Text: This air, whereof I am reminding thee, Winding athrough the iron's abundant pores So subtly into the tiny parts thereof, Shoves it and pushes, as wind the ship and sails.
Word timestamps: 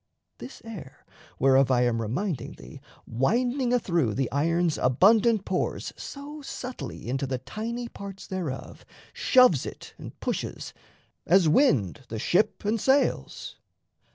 This 0.39 0.63
air, 0.65 1.05
whereof 1.37 1.69
I 1.69 1.83
am 1.83 2.01
reminding 2.01 2.53
thee, 2.53 2.81
Winding 3.05 3.71
athrough 3.71 4.15
the 4.15 4.31
iron's 4.31 4.79
abundant 4.79 5.45
pores 5.45 5.93
So 5.95 6.41
subtly 6.41 7.07
into 7.07 7.27
the 7.27 7.37
tiny 7.37 7.87
parts 7.87 8.25
thereof, 8.25 8.83
Shoves 9.13 9.63
it 9.63 9.93
and 9.99 10.19
pushes, 10.19 10.73
as 11.27 11.47
wind 11.47 12.01
the 12.07 12.17
ship 12.17 12.65
and 12.65 12.81
sails. 12.81 13.57